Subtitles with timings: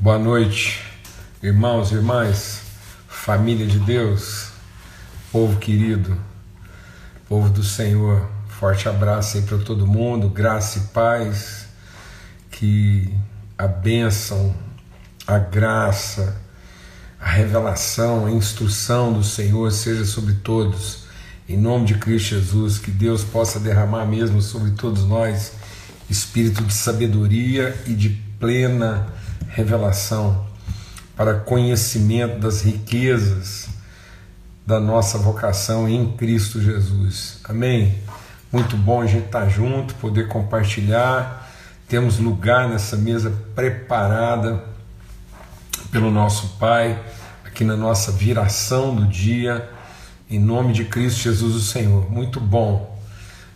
[0.00, 0.80] Boa noite,
[1.42, 2.60] irmãos e irmãs,
[3.08, 4.50] família de Deus,
[5.32, 6.16] povo querido,
[7.28, 8.24] povo do Senhor.
[8.60, 11.66] Forte abraço aí para todo mundo, graça e paz,
[12.48, 13.12] que
[13.58, 14.54] a bênção,
[15.26, 16.40] a graça,
[17.18, 21.08] a revelação, a instrução do Senhor seja sobre todos.
[21.48, 25.54] Em nome de Cristo Jesus, que Deus possa derramar mesmo sobre todos nós
[26.08, 29.12] espírito de sabedoria e de plena
[29.58, 30.46] revelação
[31.16, 33.68] para conhecimento das riquezas
[34.64, 37.40] da nossa vocação em Cristo Jesus.
[37.42, 37.98] Amém?
[38.52, 41.50] Muito bom a gente estar junto, poder compartilhar.
[41.88, 44.62] Temos lugar nessa mesa preparada
[45.90, 47.02] pelo nosso Pai,
[47.44, 49.68] aqui na nossa viração do dia,
[50.30, 52.08] em nome de Cristo Jesus, o Senhor.
[52.08, 52.96] Muito bom.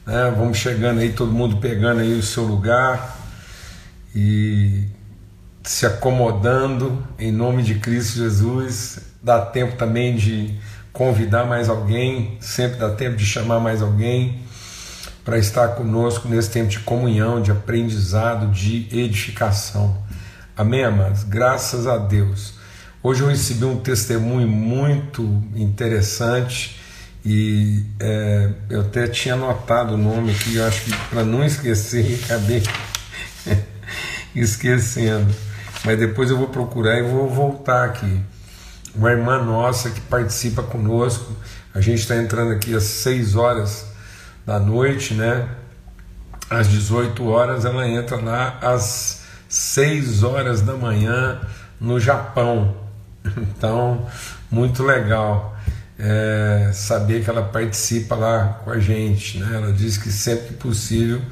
[0.04, 0.34] Né?
[0.36, 3.18] Vamos chegando aí, todo mundo pegando aí o seu lugar
[4.12, 4.88] e
[5.64, 8.98] se acomodando em nome de Cristo Jesus.
[9.22, 10.58] Dá tempo também de
[10.92, 14.42] convidar mais alguém, sempre dá tempo de chamar mais alguém
[15.24, 19.96] para estar conosco nesse tempo de comunhão, de aprendizado, de edificação.
[20.56, 21.22] Amém, amados?
[21.22, 22.54] Graças a Deus.
[23.02, 25.22] Hoje eu recebi um testemunho muito
[25.54, 26.80] interessante
[27.24, 32.20] e é, eu até tinha anotado o nome aqui, eu acho que para não esquecer,
[32.24, 32.62] acabei
[34.34, 35.32] esquecendo
[35.84, 38.20] mas depois eu vou procurar e vou voltar aqui.
[38.94, 41.32] Uma irmã nossa que participa conosco,
[41.74, 43.86] a gente está entrando aqui às 6 horas
[44.46, 45.48] da noite, né?
[46.50, 51.40] Às 18 horas ela entra lá às 6 horas da manhã
[51.80, 52.76] no Japão.
[53.36, 54.04] Então,
[54.50, 55.56] muito legal
[55.96, 59.38] é, saber que ela participa lá com a gente.
[59.38, 59.54] Né?
[59.54, 61.22] Ela diz que sempre que possível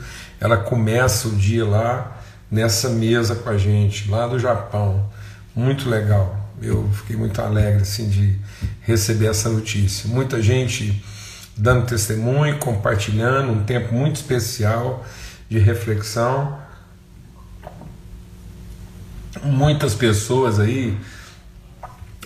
[0.40, 2.19] ela começa o dia lá
[2.50, 5.08] nessa mesa com a gente, lá do Japão.
[5.54, 6.48] Muito legal.
[6.60, 8.38] Eu fiquei muito alegre assim, de
[8.82, 10.08] receber essa notícia.
[10.08, 11.02] Muita gente
[11.56, 15.04] dando testemunho, compartilhando, um tempo muito especial
[15.48, 16.58] de reflexão.
[19.42, 20.98] Muitas pessoas aí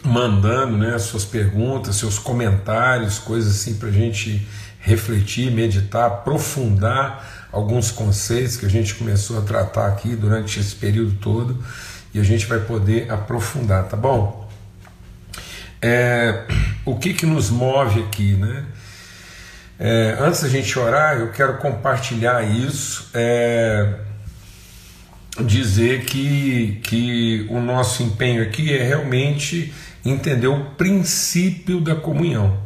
[0.03, 4.47] mandando né, suas perguntas, seus comentários, coisas assim para a gente
[4.81, 11.15] refletir, meditar, aprofundar alguns conceitos que a gente começou a tratar aqui durante esse período
[11.21, 11.65] todo
[12.13, 14.49] e a gente vai poder aprofundar, tá bom?
[15.81, 16.45] É,
[16.85, 18.65] o que, que nos move aqui, né?
[19.79, 23.95] É, antes da gente orar, eu quero compartilhar isso, é,
[25.45, 29.73] dizer que, que o nosso empenho aqui é realmente
[30.05, 32.64] entender o princípio da comunhão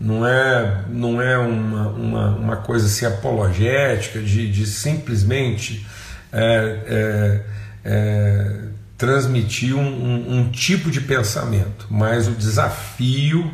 [0.00, 5.86] não é, não é uma, uma, uma coisa assim apologética de, de simplesmente
[6.32, 7.40] é, é,
[7.84, 8.60] é,
[8.96, 13.52] transmitir um, um, um, tipo de pensamento, mas o desafio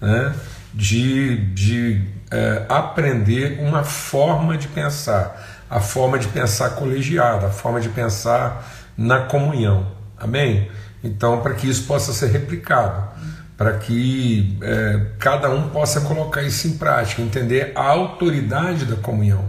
[0.00, 0.34] né,
[0.72, 7.78] de, de é, aprender uma forma de pensar, a forma de pensar colegiada, a forma
[7.78, 9.92] de pensar na comunhão.
[10.18, 10.70] Amém?
[11.02, 13.12] Então, para que isso possa ser replicado
[13.56, 19.44] para que é, cada um possa colocar isso em prática, entender a autoridade da comunhão.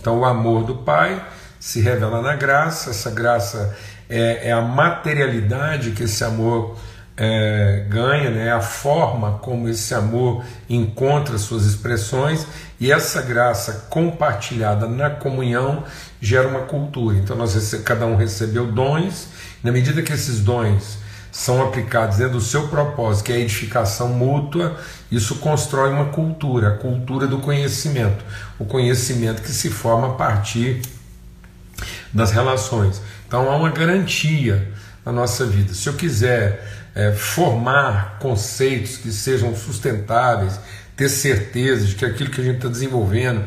[0.00, 1.22] Então, o amor do Pai
[1.60, 3.76] se revela na graça, essa graça
[4.08, 6.78] é, é a materialidade que esse amor
[7.16, 8.52] é, ganha, né?
[8.52, 12.46] a forma como esse amor encontra suas expressões,
[12.78, 15.84] e essa graça compartilhada na comunhão
[16.20, 17.18] gera uma cultura.
[17.18, 19.28] Então, nós, cada um recebeu dons,
[19.62, 21.05] na medida que esses dons
[21.36, 24.74] são aplicados dentro do seu propósito, que é a edificação mútua,
[25.12, 28.24] isso constrói uma cultura, a cultura do conhecimento,
[28.58, 30.80] o conhecimento que se forma a partir
[32.10, 33.02] das relações.
[33.28, 34.66] Então há uma garantia
[35.04, 35.74] na nossa vida.
[35.74, 40.58] Se eu quiser é, formar conceitos que sejam sustentáveis,
[40.96, 43.44] ter certeza de que aquilo que a gente está desenvolvendo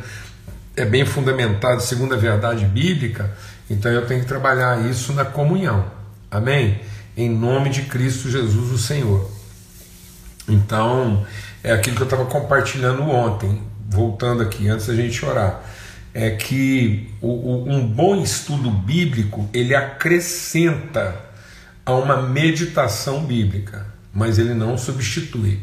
[0.76, 3.32] é bem fundamentado segundo a verdade bíblica,
[3.68, 5.92] então eu tenho que trabalhar isso na comunhão.
[6.30, 6.80] Amém?
[7.20, 9.30] Em nome de Cristo Jesus, o Senhor.
[10.48, 11.26] Então,
[11.62, 15.62] é aquilo que eu estava compartilhando ontem, voltando aqui, antes da gente orar,
[16.14, 21.14] é que o, o, um bom estudo bíblico ele acrescenta
[21.86, 25.60] a uma meditação bíblica, mas ele não substitui.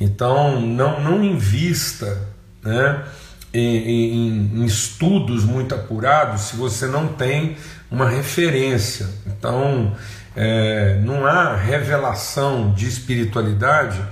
[0.00, 2.28] Então, não, não invista
[2.62, 3.04] né,
[3.52, 7.56] em, em, em estudos muito apurados se você não tem
[7.90, 9.06] uma referência.
[9.26, 9.94] Então,
[10.34, 14.02] é, não há revelação de espiritualidade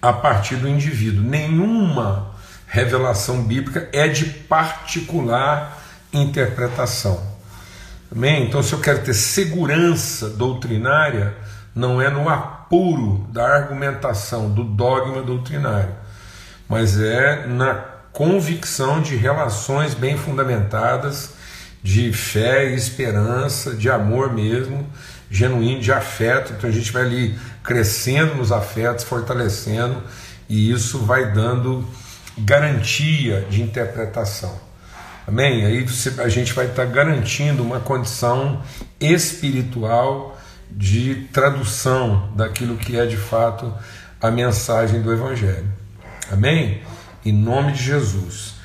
[0.00, 1.22] a partir do indivíduo.
[1.22, 2.30] Nenhuma
[2.66, 5.78] revelação bíblica é de particular
[6.12, 7.22] interpretação.
[8.10, 8.46] Amém?
[8.46, 11.34] Então, se eu quero ter segurança doutrinária,
[11.74, 15.94] não é no apuro da argumentação, do dogma doutrinário,
[16.68, 17.74] mas é na
[18.12, 21.34] convicção de relações bem fundamentadas,
[21.88, 24.86] de fé e esperança, de amor mesmo,
[25.30, 26.52] genuíno, de afeto.
[26.52, 30.02] Então a gente vai ali crescendo nos afetos, fortalecendo,
[30.50, 31.88] e isso vai dando
[32.36, 34.54] garantia de interpretação.
[35.26, 35.64] Amém?
[35.64, 35.86] Aí
[36.18, 38.62] a gente vai estar garantindo uma condição
[39.00, 40.38] espiritual
[40.70, 43.72] de tradução daquilo que é de fato
[44.20, 45.72] a mensagem do Evangelho.
[46.30, 46.82] Amém?
[47.24, 48.57] Em nome de Jesus.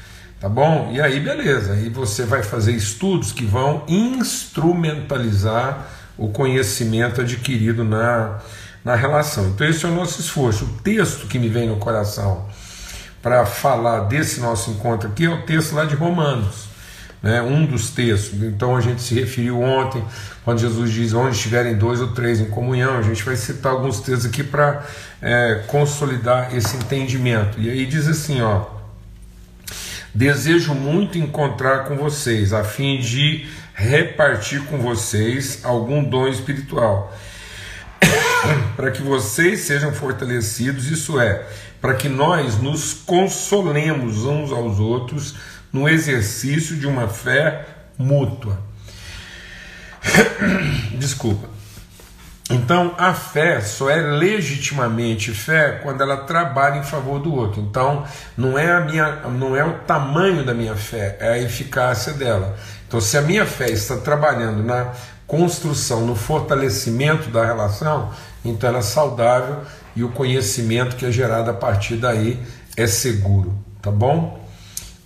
[0.43, 0.91] Tá bom?
[0.91, 1.71] E aí, beleza.
[1.71, 5.87] Aí você vai fazer estudos que vão instrumentalizar
[6.17, 8.39] o conhecimento adquirido na,
[8.83, 9.47] na relação.
[9.47, 10.65] Então, esse é o nosso esforço.
[10.65, 12.45] O texto que me vem no coração
[13.21, 16.67] para falar desse nosso encontro aqui é o texto lá de Romanos,
[17.21, 18.43] né, um dos textos.
[18.43, 20.03] Então a gente se referiu ontem,
[20.43, 24.01] quando Jesus diz onde estiverem dois ou três em comunhão, a gente vai citar alguns
[24.01, 24.83] textos aqui para
[25.21, 27.61] é, consolidar esse entendimento.
[27.61, 28.72] E aí diz assim: ó,
[30.13, 37.15] desejo muito encontrar com vocês, a fim de repartir com vocês algum dom espiritual.
[38.75, 41.45] para que vocês sejam fortalecidos, isso é,
[41.81, 45.35] para que nós nos consolemos uns aos outros
[45.71, 47.65] no exercício de uma fé
[47.97, 48.59] mútua.
[50.97, 51.52] Desculpa.
[52.49, 57.61] Então, a fé só é legitimamente fé quando ela trabalha em favor do outro.
[57.61, 58.03] Então,
[58.35, 62.55] não é a minha, não é o tamanho da minha fé, é a eficácia dela.
[62.87, 64.91] Então, se a minha fé está trabalhando na
[65.25, 68.11] construção, no fortalecimento da relação,
[68.43, 69.61] então ela é saudável
[69.95, 72.39] e o conhecimento que é gerado a partir daí
[72.75, 74.45] é seguro, tá bom?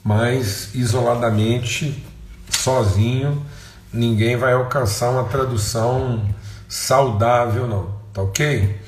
[0.03, 2.03] Mas isoladamente,
[2.49, 3.45] sozinho,
[3.93, 6.25] ninguém vai alcançar uma tradução
[6.67, 8.79] saudável, não, tá ok?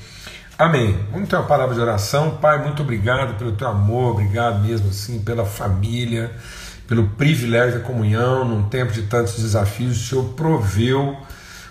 [0.58, 0.98] Amém.
[1.10, 2.32] Vamos ter uma palavra de oração.
[2.32, 6.30] Pai, muito obrigado pelo teu amor, obrigado mesmo assim pela família,
[6.86, 9.96] pelo privilégio da comunhão num tempo de tantos desafios.
[9.96, 11.16] O Senhor proveu,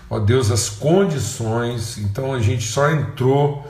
[0.09, 3.67] ó Deus, as condições, então a gente só entrou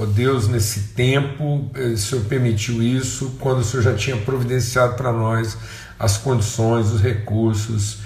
[0.00, 4.94] Ó Deus, nesse tempo, eh, o Senhor permitiu isso quando o Senhor já tinha providenciado
[4.94, 5.58] para nós
[5.98, 7.98] as condições, os recursos,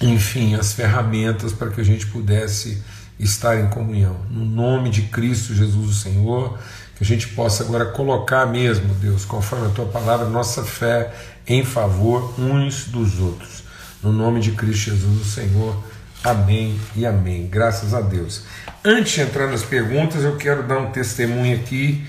[0.00, 2.82] enfim, as ferramentas para que a gente pudesse
[3.18, 4.16] estar em comunhão.
[4.30, 6.58] No nome de Cristo Jesus, o Senhor,
[6.96, 11.12] que a gente possa agora colocar mesmo, Deus, conforme a tua palavra, nossa fé
[11.46, 13.64] em favor uns dos outros.
[14.02, 15.76] No nome de Cristo Jesus, o Senhor.
[16.22, 17.46] Amém e amém.
[17.46, 18.42] Graças a Deus.
[18.84, 22.04] Antes de entrar nas perguntas, eu quero dar um testemunho aqui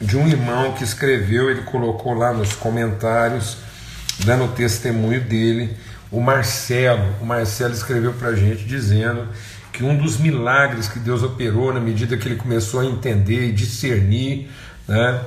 [0.00, 3.56] de um irmão que escreveu, ele colocou lá nos comentários,
[4.24, 5.76] dando o testemunho dele,
[6.10, 7.14] o Marcelo.
[7.20, 9.28] O Marcelo escreveu para a gente dizendo
[9.72, 13.52] que um dos milagres que Deus operou na medida que ele começou a entender e
[13.52, 14.48] discernir
[14.86, 15.20] né,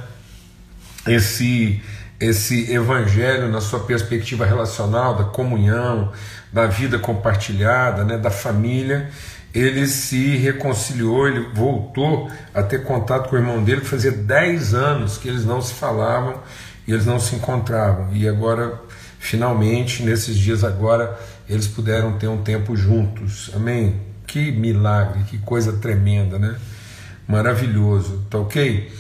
[1.07, 1.81] esse,
[2.19, 6.11] esse evangelho na sua perspectiva relacional, da comunhão,
[6.51, 9.09] da vida compartilhada, né, da família
[9.53, 15.17] ele se reconciliou, ele voltou a ter contato com o irmão dele, fazia 10 anos
[15.17, 16.39] que eles não se falavam
[16.87, 18.13] e eles não se encontravam.
[18.13, 18.79] E agora,
[19.21, 23.51] finalmente, nesses dias agora, eles puderam ter um tempo juntos.
[23.55, 24.01] Amém?
[24.25, 26.55] Que milagre, que coisa tremenda, né?
[27.27, 28.91] Maravilhoso, tá ok?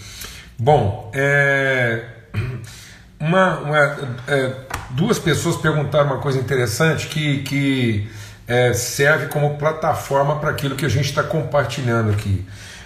[0.57, 2.05] Bom, é,
[3.19, 3.77] uma, uma
[4.27, 4.53] é,
[4.91, 8.07] duas pessoas perguntaram uma coisa interessante que, que
[8.47, 12.45] é, serve como plataforma para aquilo que a gente está compartilhando aqui.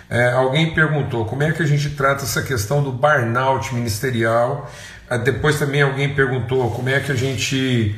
[0.09, 4.71] É, alguém perguntou como é que a gente trata essa questão do burnout ministerial.
[5.09, 7.95] É, depois também alguém perguntou como é que a gente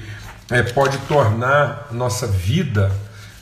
[0.51, 2.91] é, pode tornar nossa vida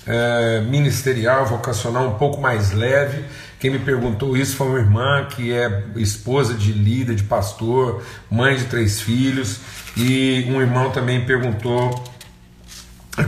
[0.05, 3.23] é, ministerial, vocacional um pouco mais leve.
[3.59, 8.55] Quem me perguntou isso foi uma irmã que é esposa de líder, de pastor, mãe
[8.55, 9.59] de três filhos,
[9.97, 12.03] e um irmão também perguntou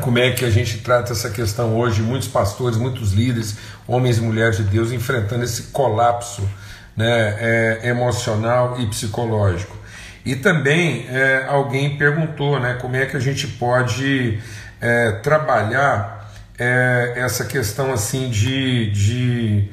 [0.01, 4.21] como é que a gente trata essa questão hoje, muitos pastores, muitos líderes, homens e
[4.21, 6.47] mulheres de Deus, enfrentando esse colapso
[6.95, 9.77] né, é, emocional e psicológico.
[10.27, 14.37] E também é, alguém perguntou né, como é que a gente pode
[14.81, 16.29] é, trabalhar
[16.59, 19.69] é, essa questão assim de, de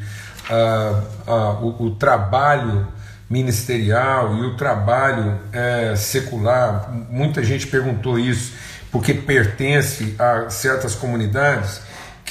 [0.49, 2.87] uh, uh, o, o, trabalho
[3.29, 6.89] ministerial e o trabalho é, secular.
[7.11, 8.53] Muita gente perguntou isso
[8.93, 11.81] porque pertence a certas comunidades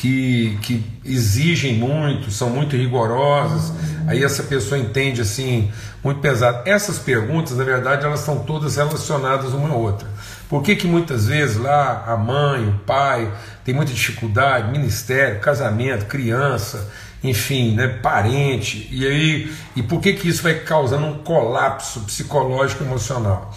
[0.04, 3.72] que, que exigem muito, são muito rigorosas,
[4.06, 5.72] aí essa pessoa entende assim,
[6.04, 6.68] muito pesado.
[6.68, 10.06] Essas perguntas, na verdade, elas estão todas relacionadas uma à outra.
[10.50, 13.32] Por que, que muitas vezes lá a mãe, o pai
[13.64, 16.92] tem muita dificuldade, ministério, casamento, criança,
[17.24, 22.84] enfim, né, parente, e aí, e por que que isso vai causando um colapso psicológico
[22.84, 23.56] emocional?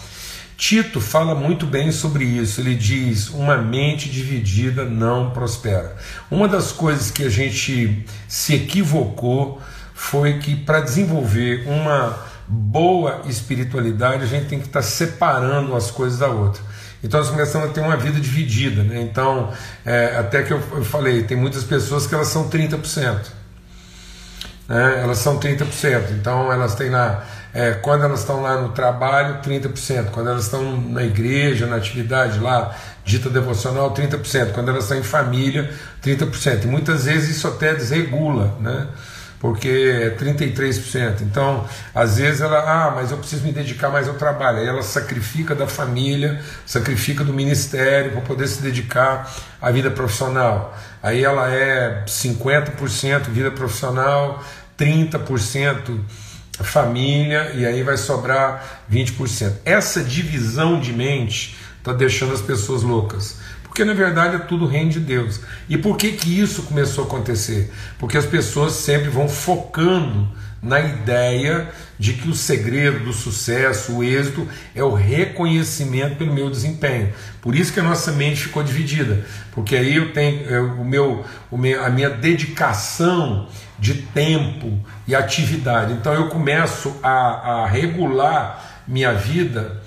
[0.57, 2.59] Tito fala muito bem sobre isso.
[2.59, 5.95] Ele diz: uma mente dividida não prospera.
[6.31, 9.61] Uma das coisas que a gente se equivocou
[9.93, 15.91] foi que para desenvolver uma boa espiritualidade a gente tem que estar tá separando as
[15.91, 16.61] coisas da outra.
[17.03, 18.81] Então nós começamos a ter uma vida dividida.
[18.81, 19.01] Né?
[19.01, 19.53] Então,
[19.85, 23.19] é, até que eu, eu falei, tem muitas pessoas que elas são 30%.
[24.67, 25.01] Né?
[25.03, 26.11] Elas são 30%.
[26.11, 27.23] Então elas têm lá
[27.53, 30.11] é, quando elas estão lá no trabalho, 30%.
[30.11, 34.51] Quando elas estão na igreja, na atividade lá, dita devocional, 30%.
[34.51, 35.69] Quando elas estão em família,
[36.03, 36.63] 30%.
[36.63, 38.87] E muitas vezes isso até desregula, né?
[39.39, 41.21] porque é 33%.
[41.21, 44.59] Então, às vezes ela, ah, mas eu preciso me dedicar mais ao trabalho.
[44.59, 50.75] Aí ela sacrifica da família, sacrifica do ministério para poder se dedicar à vida profissional.
[51.01, 54.43] Aí ela é 50% vida profissional,
[54.77, 55.99] 30%
[56.63, 59.53] família e aí vai sobrar 20%.
[59.63, 63.37] Essa divisão de mente está deixando as pessoas loucas.
[63.63, 65.39] Porque na verdade é tudo reino de Deus.
[65.69, 67.71] E por que, que isso começou a acontecer?
[67.99, 70.27] Porque as pessoas sempre vão focando
[70.61, 76.49] na ideia de que o segredo do sucesso, o êxito, é o reconhecimento pelo meu
[76.49, 77.13] desempenho.
[77.41, 81.23] Por isso que a nossa mente ficou dividida, porque aí eu tenho eu, o meu,
[81.83, 83.47] a minha dedicação
[83.79, 85.93] de tempo e atividade.
[85.93, 89.81] Então eu começo a, a regular minha vida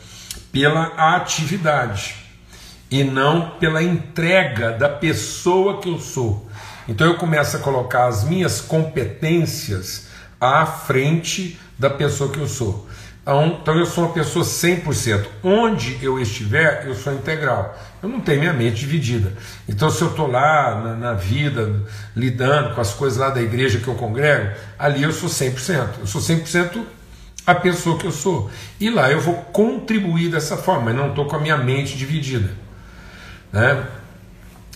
[0.52, 2.16] pela atividade
[2.90, 6.48] e não pela entrega da pessoa que eu sou.
[6.88, 10.08] Então eu começo a colocar as minhas competências
[10.40, 12.88] à frente da pessoa que eu sou.
[13.30, 15.24] Então, então eu sou uma pessoa 100%.
[15.44, 17.78] Onde eu estiver, eu sou integral.
[18.02, 19.32] Eu não tenho minha mente dividida.
[19.68, 21.80] Então, se eu estou lá na, na, vida,
[22.16, 26.00] lidando com as coisas lá da igreja que eu congrego, ali eu sou 100%.
[26.00, 26.82] Eu sou 100%
[27.46, 28.50] a pessoa que eu sou.
[28.80, 32.50] E lá eu vou contribuir dessa forma, mas não estou com a minha mente dividida.
[33.52, 33.86] Né?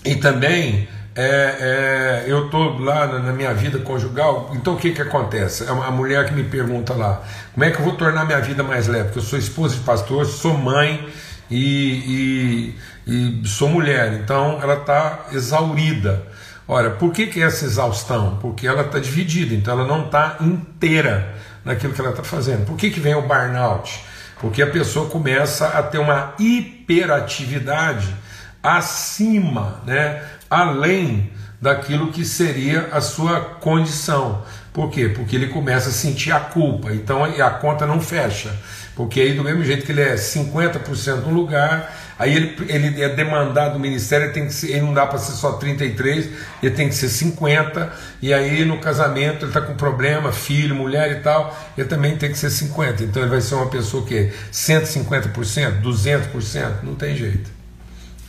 [0.05, 5.01] E também é, é, eu estou lá na, minha vida conjugal, então o que, que
[5.01, 5.63] acontece?
[5.63, 8.63] A, a, mulher que me pergunta lá, como é que eu vou tornar minha vida
[8.63, 9.05] mais leve?
[9.05, 11.07] Porque eu sou esposa de pastor, sou mãe
[11.49, 12.75] e,
[13.07, 16.21] e, e sou mulher, então ela está exaurida.
[16.67, 18.37] Ora, por que, que é essa exaustão?
[18.41, 22.65] Porque ela está dividida, então ela não está inteira naquilo que ela está fazendo.
[22.65, 24.03] Por que, que vem o burnout?
[24.41, 28.13] Porque a pessoa começa a ter uma hiperatividade
[28.61, 30.21] acima, né,
[30.55, 31.31] além
[31.61, 34.43] daquilo que seria a sua condição.
[34.71, 35.09] Por quê?
[35.09, 38.53] Porque ele começa a sentir a culpa, então a conta não fecha.
[38.95, 43.09] Porque aí, do mesmo jeito que ele é 50% no lugar, aí ele, ele é
[43.09, 46.29] demandado do ministério, ele, tem que ser, ele não dá para ser só 33,
[46.63, 51.11] ele tem que ser 50, e aí no casamento ele está com problema, filho, mulher
[51.11, 53.03] e tal, ele também tem que ser 50.
[53.03, 57.49] Então ele vai ser uma pessoa que é 150%, 200%, não tem jeito.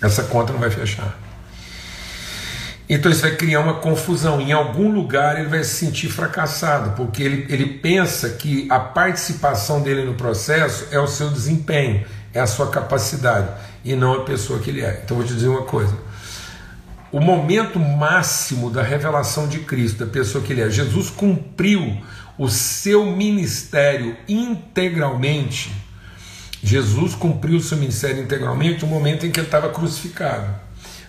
[0.02, 1.25] Essa conta não vai fechar.
[2.88, 4.40] Então isso vai criar uma confusão.
[4.40, 9.83] Em algum lugar ele vai se sentir fracassado, porque ele, ele pensa que a participação
[9.83, 13.49] dele no processo é o seu desempenho, é a sua capacidade,
[13.85, 15.00] e não a pessoa que ele é.
[15.05, 15.97] Então vou te dizer uma coisa.
[17.11, 22.00] O momento máximo da revelação de Cristo, da pessoa que ele é, Jesus cumpriu
[22.38, 25.87] o seu ministério integralmente
[26.66, 30.52] Jesus cumpriu o seu ministério integralmente no momento em que ele estava crucificado.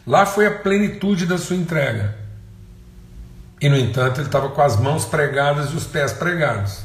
[0.08, 2.16] Lá foi a plenitude da sua entrega.
[3.60, 6.82] E, no entanto, ele estava com as mãos pregadas e os pés pregados.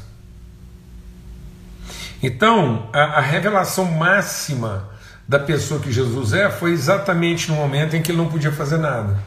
[2.20, 4.88] Então, a, a, revelação máxima
[5.28, 8.78] da pessoa que Jesus é foi exatamente no momento em que ele não podia fazer
[8.78, 9.18] nada.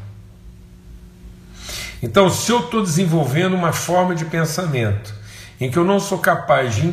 [2.01, 5.13] Então, se eu estou desenvolvendo uma forma de pensamento
[5.59, 6.85] em que eu não sou capaz de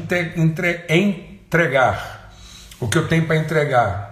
[0.88, 2.32] entregar
[2.78, 4.11] o que eu tenho para entregar,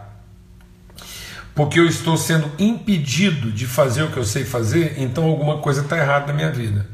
[1.55, 5.83] porque eu estou sendo impedido de fazer o que eu sei fazer, então alguma coisa
[5.83, 6.87] está errada na minha vida.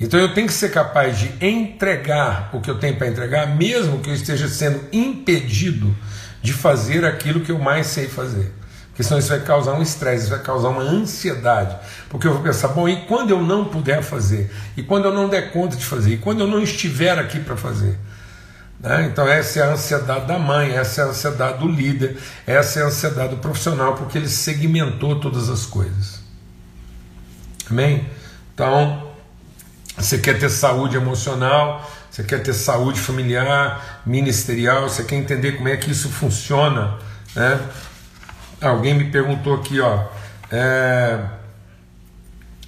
[0.00, 3.98] Então eu tenho que ser capaz de entregar o que eu tenho para entregar, mesmo
[3.98, 5.94] que eu esteja sendo impedido
[6.40, 8.52] de fazer aquilo que eu mais sei fazer.
[8.88, 11.76] Porque senão isso vai causar um estresse, isso vai causar uma ansiedade.
[12.08, 14.50] Porque eu vou pensar, bom, e quando eu não puder fazer?
[14.76, 16.14] E quando eu não der conta de fazer?
[16.14, 17.96] E quando eu não estiver aqui para fazer?
[18.80, 19.06] Né?
[19.06, 22.16] Então, essa é a ansiedade da mãe, essa é a ansiedade do líder,
[22.46, 26.20] essa é a ansiedade do profissional, porque ele segmentou todas as coisas.
[27.70, 28.08] Amém?
[28.54, 29.12] Então,
[29.96, 35.68] você quer ter saúde emocional, você quer ter saúde familiar, ministerial, você quer entender como
[35.68, 36.98] é que isso funciona
[37.34, 37.60] Né?
[38.60, 40.06] Alguém me perguntou aqui, ó,
[40.50, 41.20] é,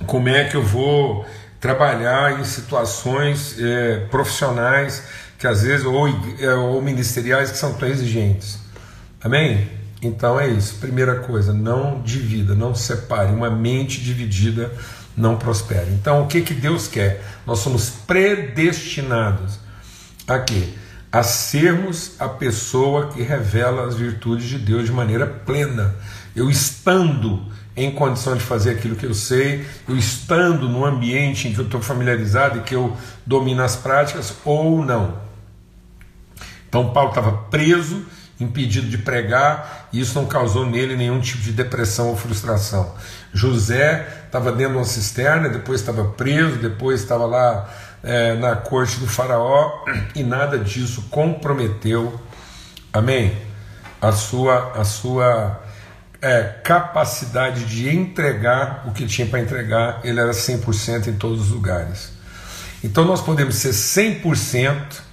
[0.06, 1.26] como é que eu vou
[1.60, 5.02] trabalhar em situações é, profissionais
[5.40, 8.58] que às vezes ou, é, ou ministeriais que são tão exigentes.
[9.22, 9.66] Amém?
[10.02, 10.74] Então é isso.
[10.74, 13.32] Primeira coisa, não divida, não separe.
[13.32, 14.70] Uma mente dividida
[15.16, 15.88] não prospera.
[15.88, 17.24] Então o que que Deus quer?
[17.46, 19.58] Nós somos predestinados
[20.28, 20.74] a quê?
[21.10, 25.94] A sermos a pessoa que revela as virtudes de Deus de maneira plena.
[26.36, 31.54] Eu estando em condição de fazer aquilo que eu sei, eu estando no ambiente em
[31.54, 32.94] que eu estou familiarizado e que eu
[33.24, 35.29] domino as práticas ou não.
[36.70, 38.06] Então Paulo estava preso,
[38.38, 42.94] impedido de pregar, e isso não causou nele nenhum tipo de depressão ou frustração.
[43.34, 47.68] José estava dentro de uma cisterna, depois estava preso, depois estava lá
[48.04, 49.84] é, na corte do faraó,
[50.14, 52.18] e nada disso comprometeu,
[52.92, 53.36] amém?
[54.00, 55.60] A sua, a sua
[56.22, 61.48] é, capacidade de entregar o que tinha para entregar, ele era 100% em todos os
[61.50, 62.12] lugares.
[62.82, 65.09] Então nós podemos ser 100%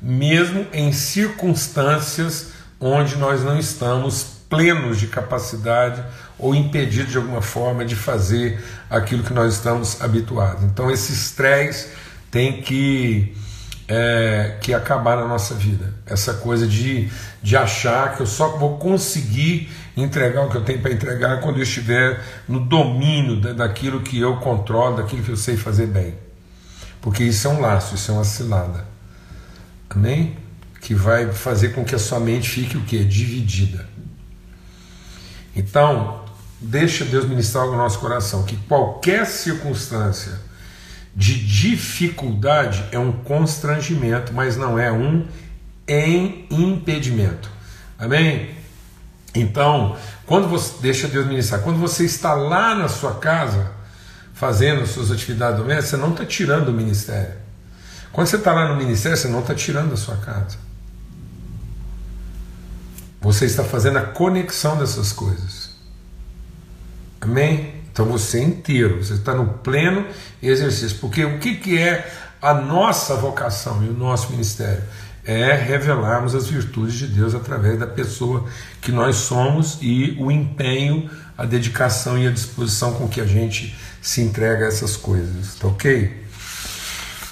[0.00, 6.02] mesmo em circunstâncias onde nós não estamos plenos de capacidade
[6.38, 10.64] ou impedidos de alguma forma de fazer aquilo que nós estamos habituados.
[10.64, 11.90] Então esses três
[12.30, 13.34] tem que
[13.88, 15.94] é, que acabar na nossa vida.
[16.06, 17.10] Essa coisa de,
[17.42, 21.56] de achar que eu só vou conseguir entregar o que eu tenho para entregar quando
[21.56, 26.14] eu estiver no domínio daquilo que eu controlo, daquilo que eu sei fazer bem.
[27.00, 28.97] Porque isso é um laço, isso é uma cilada.
[29.90, 30.36] Amém?
[30.80, 33.04] Que vai fazer com que a sua mente fique o quê?
[33.04, 33.88] Dividida.
[35.56, 36.24] Então,
[36.60, 40.40] deixa Deus ministrar no nosso coração, que qualquer circunstância
[41.14, 45.26] de dificuldade é um constrangimento, mas não é um
[46.50, 47.50] impedimento.
[47.98, 48.50] Amém?
[49.34, 53.72] Então, quando você deixa Deus ministrar, quando você está lá na sua casa
[54.32, 57.34] fazendo suas atividades domésticas, você não está tirando o ministério.
[58.12, 60.56] Quando você está lá no ministério, você não está tirando a sua casa.
[63.20, 65.70] Você está fazendo a conexão dessas coisas.
[67.20, 67.74] Amém?
[67.92, 70.06] Então você é inteiro, você está no pleno
[70.42, 70.98] exercício.
[70.98, 74.84] Porque o que, que é a nossa vocação e o nosso ministério?
[75.24, 78.46] É revelarmos as virtudes de Deus através da pessoa
[78.80, 83.76] que nós somos e o empenho, a dedicação e a disposição com que a gente
[84.00, 85.56] se entrega a essas coisas.
[85.56, 86.27] Tá ok?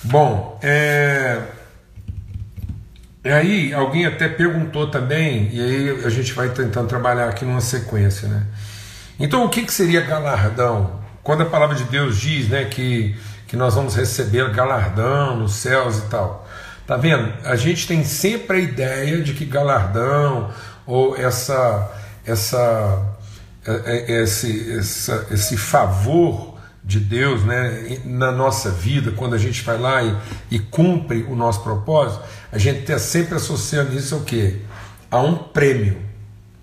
[0.07, 1.43] Bom, é.
[3.25, 8.29] Aí alguém até perguntou também, e aí a gente vai tentando trabalhar aqui numa sequência,
[8.29, 8.47] né?
[9.19, 11.01] Então, o que, que seria galardão?
[11.25, 13.17] Quando a palavra de Deus diz né, que,
[13.49, 16.47] que nós vamos receber galardão nos céus e tal.
[16.87, 17.33] Tá vendo?
[17.45, 20.53] A gente tem sempre a ideia de que galardão
[20.87, 21.91] ou essa,
[22.25, 23.17] essa,
[23.67, 26.56] é, é, esse, essa, esse favor
[26.87, 30.17] de Deus né, na nossa vida, quando a gente vai lá e,
[30.53, 32.23] e cumpre o nosso propósito,
[32.53, 34.61] a gente está sempre associando isso ao quê?
[35.11, 35.99] A um prêmio.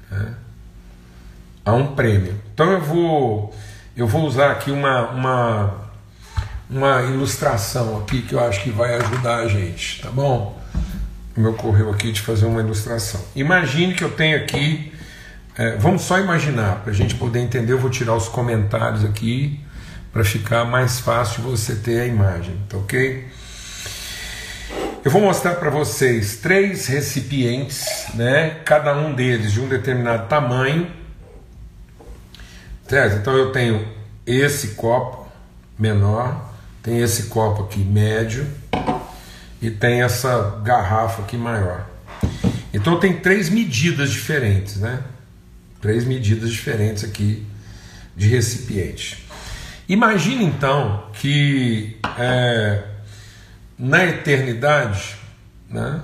[0.10, 0.34] Né?
[1.66, 2.40] A um prêmio.
[2.54, 3.54] Então eu vou
[3.96, 5.74] eu vou usar aqui uma, uma,
[6.70, 10.60] uma ilustração aqui que eu acho que vai ajudar a gente, tá bom?
[11.36, 13.22] Me ocorreu aqui de fazer uma ilustração.
[13.36, 14.92] Imagine que eu tenho aqui,
[15.56, 19.60] é, vamos só imaginar, para a gente poder entender, eu vou tirar os comentários aqui
[20.14, 23.28] para ficar mais fácil você ter a imagem, tá ok?
[25.04, 28.62] Eu vou mostrar para vocês três recipientes, né?
[28.64, 31.04] Cada um deles de um determinado tamanho
[32.88, 33.16] Certo?
[33.18, 33.88] Então eu tenho
[34.26, 35.28] esse copo
[35.80, 38.46] menor, tem esse copo aqui médio
[39.62, 41.90] e tem essa garrafa aqui maior.
[42.74, 45.02] Então tem três medidas diferentes, né?
[45.82, 47.46] Três medidas diferentes aqui
[48.16, 49.23] de recipiente.
[49.88, 52.84] Imagine então que é,
[53.78, 55.16] na eternidade,
[55.70, 56.02] né,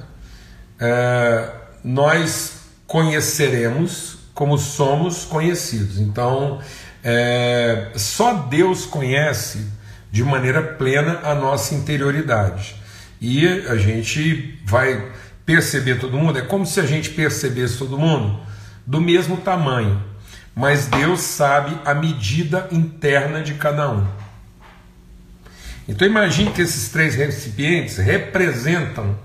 [0.80, 1.50] é,
[1.84, 6.00] nós conheceremos como somos conhecidos.
[6.00, 6.60] Então,
[7.04, 9.68] é, só Deus conhece
[10.12, 12.76] de maneira plena a nossa interioridade.
[13.22, 15.12] E a gente vai
[15.46, 18.39] perceber todo mundo, é como se a gente percebesse todo mundo
[18.86, 20.02] do mesmo tamanho,
[20.60, 24.06] mas Deus sabe a medida interna de cada um.
[25.88, 29.17] Então imagine que esses três recipientes representam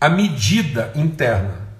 [0.00, 1.70] a medida interna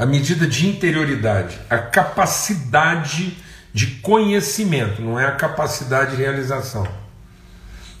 [0.00, 3.36] a medida de interioridade, a capacidade
[3.70, 6.88] de conhecimento, não é a capacidade de realização.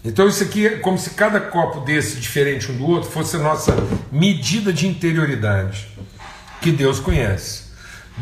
[0.02, 3.40] Então isso aqui é como se cada copo desse diferente um do outro fosse a
[3.40, 3.76] nossa
[4.10, 5.88] medida de interioridade
[6.62, 7.64] que Deus conhece.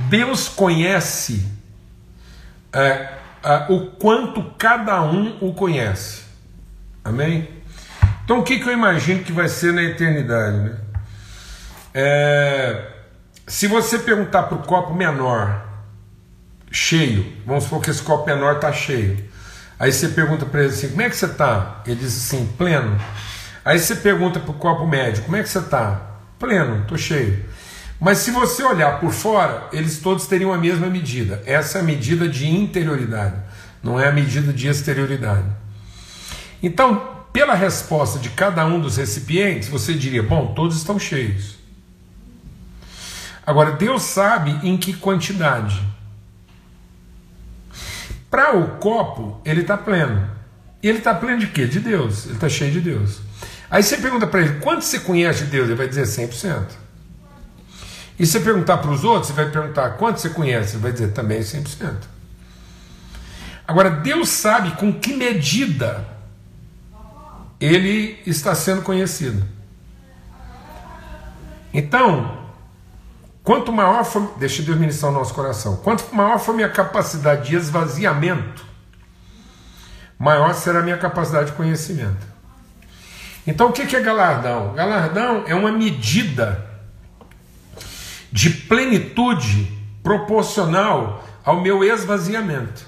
[0.08, 1.46] Deus conhece
[2.72, 3.08] é,
[3.42, 6.22] é, o quanto cada um o conhece.
[7.04, 7.48] Amém?
[8.24, 10.56] Então o que, que eu imagino que vai ser na eternidade?
[10.56, 10.76] Né?
[11.94, 12.86] É,
[13.46, 15.66] se você perguntar para o copo menor,
[16.70, 19.28] cheio, vamos supor que esse copo menor está cheio.
[19.78, 21.82] Aí você pergunta para ele assim: como é que você está?
[21.86, 23.00] Ele diz assim: pleno.
[23.64, 26.00] Aí você pergunta para o copo médio: como é que você está?
[26.38, 27.44] Pleno, estou cheio.
[28.00, 31.42] Mas se você olhar por fora, eles todos teriam a mesma medida.
[31.44, 33.36] Essa é a medida de interioridade,
[33.82, 35.46] não é a medida de exterioridade.
[36.62, 41.56] Então, pela resposta de cada um dos recipientes, você diria: bom, todos estão cheios.
[43.44, 45.82] Agora, Deus sabe em que quantidade.
[48.30, 50.30] Para o copo, ele está pleno.
[50.82, 51.66] E ele está pleno de quê?
[51.66, 52.26] De Deus.
[52.26, 53.20] Ele está cheio de Deus.
[53.70, 55.68] Aí você pergunta para ele: quanto você conhece de Deus?
[55.68, 56.87] Ele vai dizer 100%.
[58.18, 60.76] E se perguntar para os outros, você vai perguntar: quanto você conhece?
[60.76, 61.94] Vai dizer também 100%.
[63.66, 66.04] Agora, Deus sabe com que medida
[67.60, 69.44] ele está sendo conhecido.
[71.72, 72.48] Então,
[73.44, 77.56] quanto maior for, deixa Deus ministrar o nosso coração, quanto maior for minha capacidade de
[77.56, 78.64] esvaziamento,
[80.18, 82.26] maior será a minha capacidade de conhecimento.
[83.46, 84.74] Então, o que é galardão?
[84.74, 86.67] Galardão é uma medida
[88.30, 92.86] de plenitude proporcional ao meu esvaziamento.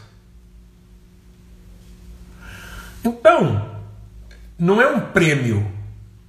[3.04, 3.70] Então,
[4.58, 5.66] não é um prêmio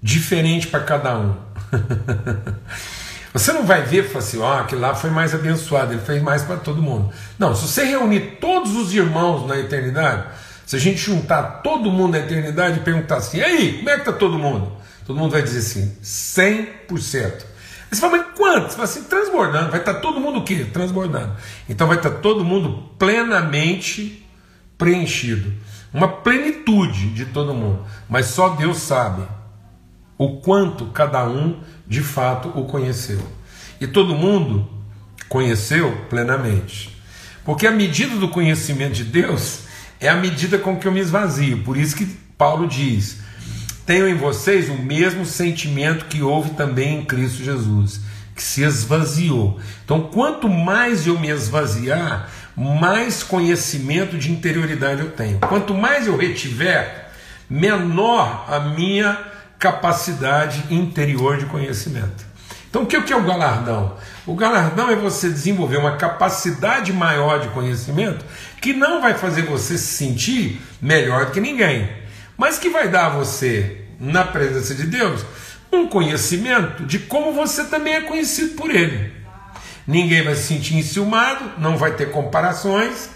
[0.02, 1.36] diferente para cada um.
[3.34, 6.02] Você não vai ver e falar assim, ó, oh, aquele lá foi mais abençoado, ele
[6.02, 7.14] fez mais para todo mundo.
[7.40, 10.26] Não, se você reunir todos os irmãos na eternidade,
[10.66, 13.94] se a gente juntar todo mundo na eternidade e perguntar assim, e aí, como é
[13.94, 14.74] que está todo mundo?
[15.06, 17.51] Todo mundo vai dizer assim, 100%.
[17.92, 18.70] Você fala, mas quanto?
[18.70, 19.70] Você fala assim, transbordando.
[19.70, 20.66] Vai estar tá todo mundo o quê?
[20.72, 21.36] Transbordando.
[21.68, 24.26] Então vai estar tá todo mundo plenamente
[24.78, 25.54] preenchido
[25.94, 29.24] uma plenitude de todo mundo, mas só Deus sabe
[30.18, 33.22] o quanto cada um de fato o conheceu.
[33.80, 34.70] E todo mundo
[35.28, 36.96] conheceu plenamente.
[37.44, 39.62] Porque a medida do conhecimento de Deus
[40.00, 41.64] é a medida com que eu me esvazio.
[41.64, 42.06] Por isso que
[42.38, 43.21] Paulo diz:
[43.92, 48.00] tenho em vocês o mesmo sentimento que houve também em Cristo Jesus,
[48.34, 49.60] que se esvaziou.
[49.84, 55.40] Então, quanto mais eu me esvaziar, mais conhecimento de interioridade eu tenho.
[55.40, 57.10] Quanto mais eu retiver,
[57.50, 59.20] menor a minha
[59.60, 62.26] capacidade interior de conhecimento.
[62.70, 63.98] Então, o que é o galardão?
[64.26, 68.24] O galardão é você desenvolver uma capacidade maior de conhecimento
[68.62, 71.90] que não vai fazer você se sentir melhor do que ninguém,
[72.38, 75.24] mas que vai dar a você, na presença de Deus,
[75.72, 79.22] um conhecimento de como você também é conhecido por Ele
[79.86, 83.10] ninguém vai se sentir enciumado, não vai ter comparações,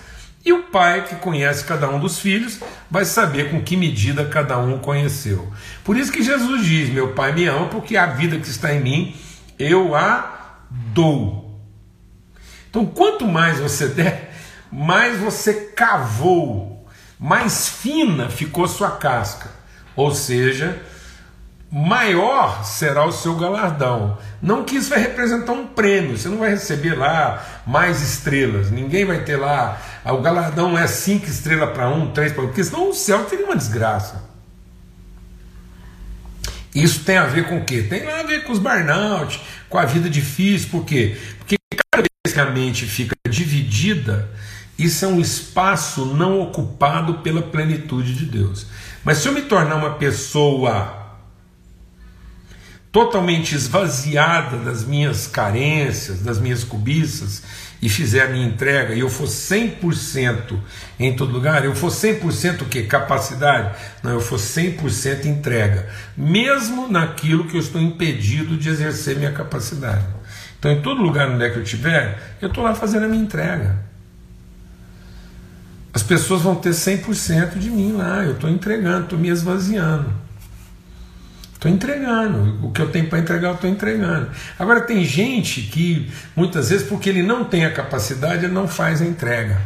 [0.43, 4.59] e o pai, que conhece cada um dos filhos, vai saber com que medida cada
[4.59, 5.51] um o conheceu.
[5.83, 8.79] Por isso que Jesus diz: Meu pai me ama, porque a vida que está em
[8.79, 9.15] mim,
[9.57, 11.59] eu a dou.
[12.69, 14.35] Então, quanto mais você der,
[14.71, 16.87] mais você cavou,
[17.19, 19.49] mais fina ficou sua casca.
[19.95, 20.79] Ou seja,
[21.71, 24.17] maior será o seu galardão.
[24.41, 29.05] Não que isso vai representar um prêmio, você não vai receber lá mais estrelas, ninguém
[29.05, 32.63] vai ter lá, ah, o galardão é cinco estrelas para um, três para outro, porque
[32.63, 34.23] senão o céu teria uma desgraça.
[36.73, 37.83] Isso tem a ver com o quê?
[37.83, 41.17] Tem a ver com os burnout, com a vida difícil, por quê?
[41.39, 41.55] Porque
[41.91, 44.29] cada vez que a mente fica dividida,
[44.77, 48.67] isso é um espaço não ocupado pela plenitude de Deus.
[49.03, 51.03] Mas se eu me tornar uma pessoa
[52.91, 57.43] totalmente esvaziada das minhas carências, das minhas cobiças,
[57.81, 60.57] e fizer a minha entrega, e eu for 100%
[60.97, 62.83] em todo lugar, eu for 100% o que?
[62.83, 63.77] Capacidade?
[64.01, 70.05] Não, eu for 100% entrega, mesmo naquilo que eu estou impedido de exercer minha capacidade.
[70.57, 73.21] Então, em todo lugar onde é que eu estiver, eu estou lá fazendo a minha
[73.21, 73.77] entrega.
[75.95, 80.09] As pessoas vão ter 100% de mim lá, eu estou entregando, estou me esvaziando.
[81.53, 82.59] Estou entregando.
[82.67, 84.29] O que eu tenho para entregar, eu estou entregando.
[84.59, 89.01] Agora, tem gente que, muitas vezes, porque ele não tem a capacidade, ele não faz
[89.01, 89.61] a entrega.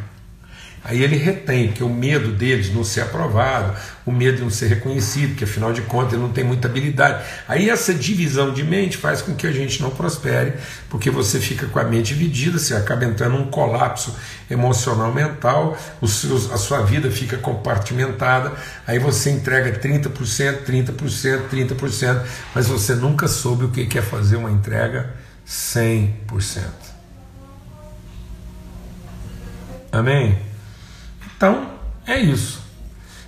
[0.83, 4.49] Aí ele retém, porque o medo dele de não ser aprovado, o medo de não
[4.49, 7.23] ser reconhecido, que afinal de contas ele não tem muita habilidade.
[7.47, 10.53] Aí essa divisão de mente faz com que a gente não prospere,
[10.89, 14.15] porque você fica com a mente dividida, você acaba entrando num colapso
[14.49, 18.53] emocional mental, a sua vida fica compartimentada,
[18.87, 22.21] aí você entrega 30%, 30%, 30%,
[22.55, 25.13] mas você nunca soube o que é fazer uma entrega
[25.45, 26.63] 100%.
[29.91, 30.48] Amém?
[31.39, 31.71] Então,
[32.05, 32.61] é isso.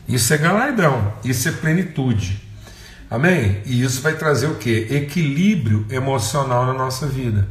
[0.05, 2.41] Isso é galardão, isso é plenitude.
[3.09, 3.61] Amém?
[3.65, 4.85] E isso vai trazer o que?
[4.89, 7.47] Equilíbrio emocional na nossa vida.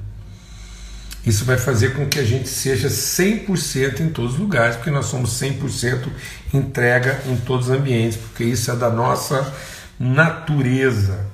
[1.24, 5.06] Isso vai fazer com que a gente seja 100% em todos os lugares, porque nós
[5.06, 6.08] somos 100%
[6.52, 9.54] entrega em todos os ambientes, porque isso é da nossa
[9.98, 11.24] natureza.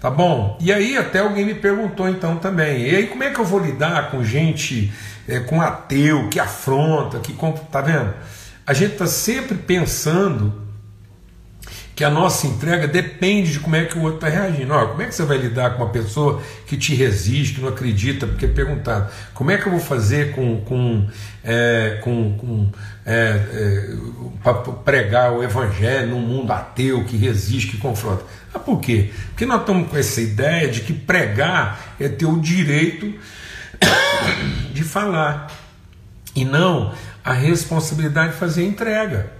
[0.00, 0.58] Tá bom?
[0.60, 3.60] E aí até alguém me perguntou então também, e aí como é que eu vou
[3.60, 4.92] lidar com gente,
[5.28, 7.32] é, com ateu, que afronta, que...
[7.70, 8.12] Tá vendo?
[8.66, 10.64] A gente está sempre pensando
[11.94, 14.74] que a nossa entrega depende de como é que o outro está reagindo.
[14.88, 18.26] Como é que você vai lidar com uma pessoa que te resiste, que não acredita?
[18.26, 21.06] Porque é perguntado, como é que eu vou fazer com, com,
[21.44, 22.72] é, com, com
[23.06, 23.94] é,
[24.44, 28.24] é, pregar o evangelho num mundo ateu que resiste, que confronta?
[28.52, 29.10] Ah, por quê?
[29.28, 33.14] Porque nós estamos com essa ideia de que pregar é ter o direito
[34.72, 35.46] de falar
[36.34, 36.92] e não
[37.24, 39.32] a responsabilidade de fazer a entrega.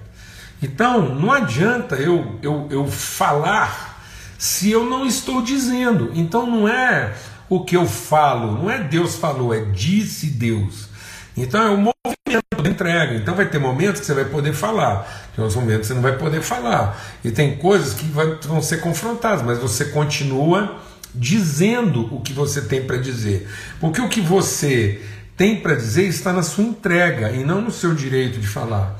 [0.62, 4.02] Então, não adianta eu, eu, eu falar
[4.38, 6.10] se eu não estou dizendo.
[6.14, 7.12] Então, não é
[7.48, 10.88] o que eu falo, não é Deus falou, é disse Deus.
[11.36, 13.14] Então, é o movimento da entrega.
[13.16, 16.02] Então, vai ter momentos que você vai poder falar, tem outros momentos que você não
[16.02, 16.98] vai poder falar.
[17.22, 18.06] E tem coisas que
[18.46, 20.80] vão ser confrontadas, mas você continua
[21.14, 23.48] dizendo o que você tem para dizer.
[23.78, 25.02] Porque o que você
[25.36, 28.98] tem para dizer está na sua entrega e não no seu direito de falar.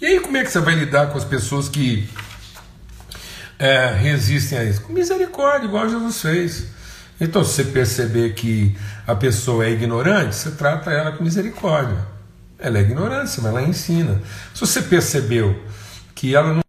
[0.00, 2.08] E aí, como é que você vai lidar com as pessoas que
[3.58, 4.82] é, resistem a isso?
[4.82, 6.66] Com misericórdia, igual Jesus fez.
[7.20, 11.96] Então, se você perceber que a pessoa é ignorante, você trata ela com misericórdia.
[12.58, 14.20] Ela é ignorante, você vai lá e ensina.
[14.52, 15.62] Se você percebeu
[16.14, 16.62] que ela não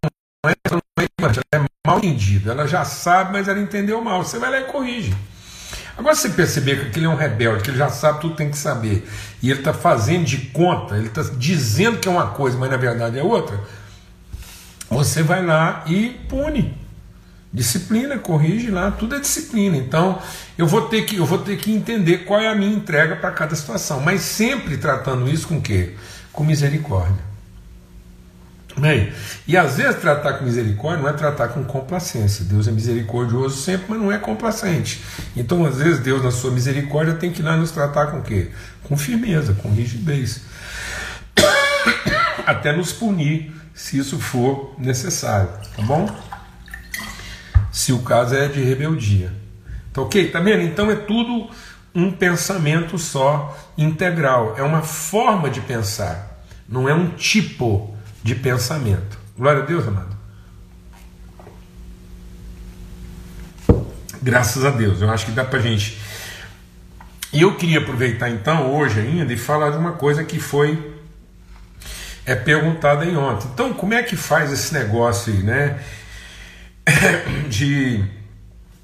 [0.46, 4.38] é, ela é ela é mal entendida, ela já sabe, mas ela entendeu mal, você
[4.40, 5.16] vai lá e corrige.
[5.98, 8.58] Agora, você perceber que aquele é um rebelde, que ele já sabe tudo tem que
[8.58, 9.10] saber,
[9.42, 12.78] e ele está fazendo de conta, ele está dizendo que é uma coisa, mas na
[12.78, 13.60] verdade é outra,
[14.90, 16.78] você vai lá e pune.
[17.52, 19.76] Disciplina, corrige lá, tudo é disciplina.
[19.78, 20.22] Então,
[20.58, 23.32] eu vou ter que, eu vou ter que entender qual é a minha entrega para
[23.32, 25.96] cada situação, mas sempre tratando isso com o quê?
[26.32, 27.27] Com misericórdia.
[28.78, 29.12] Bem,
[29.48, 32.46] e às vezes tratar com misericórdia não é tratar com complacência.
[32.46, 35.02] Deus é misericordioso sempre, mas não é complacente.
[35.36, 38.52] Então, às vezes, Deus, na sua misericórdia, tem que ir lá nos tratar com quê?
[38.84, 40.42] Com firmeza, com rigidez.
[42.46, 46.08] Até nos punir, se isso for necessário, tá bom?
[47.72, 49.34] Se o caso é de rebeldia.
[49.92, 50.30] Tá ok?
[50.30, 50.62] Tá vendo?
[50.62, 51.50] Então é tudo
[51.96, 54.54] um pensamento só integral.
[54.56, 57.97] É uma forma de pensar, não é um tipo
[58.28, 59.18] de pensamento.
[59.38, 60.18] Glória a Deus, amado.
[64.22, 65.98] Graças a Deus, eu acho que dá para gente.
[67.32, 70.94] E eu queria aproveitar então, hoje ainda, e falar de uma coisa que foi
[72.26, 73.48] é perguntada em ontem.
[73.54, 75.80] Então, como é que faz esse negócio aí, né?
[77.48, 78.04] De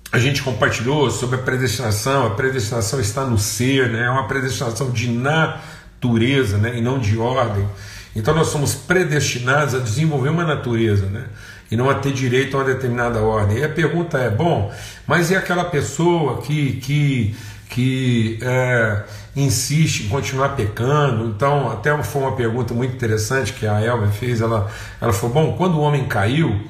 [0.09, 4.05] a gente compartilhou sobre a predestinação, a predestinação está no ser, né?
[4.05, 6.77] É uma predestinação de natureza, né?
[6.77, 7.67] E não de ordem.
[8.15, 11.25] Então nós somos predestinados a desenvolver uma natureza, né?
[11.71, 13.57] E não a ter direito a uma determinada ordem.
[13.57, 14.71] E a pergunta é: bom,
[15.07, 17.35] mas e aquela pessoa que, que,
[17.69, 19.03] que é,
[19.35, 21.25] insiste em continuar pecando?
[21.25, 24.41] Então, até foi uma pergunta muito interessante que a Elma fez.
[24.41, 24.69] Ela,
[25.01, 26.61] ela falou: bom, quando o homem caiu,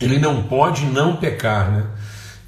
[0.00, 1.84] ele não pode não pecar, né?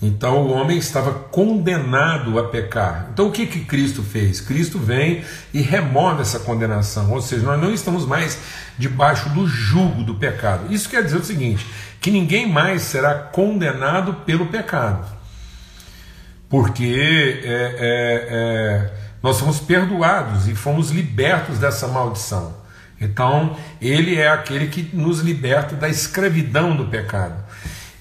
[0.00, 3.08] Então o homem estava condenado a pecar.
[3.12, 4.40] Então o que, que Cristo fez?
[4.40, 8.38] Cristo vem e remove essa condenação, ou seja, nós não estamos mais
[8.78, 10.72] debaixo do jugo do pecado.
[10.72, 11.66] Isso quer dizer o seguinte:
[12.00, 15.06] que ninguém mais será condenado pelo pecado,
[16.48, 22.66] porque é, é, é, nós somos perdoados e fomos libertos dessa maldição.
[23.00, 27.44] Então, ele é aquele que nos liberta da escravidão do pecado.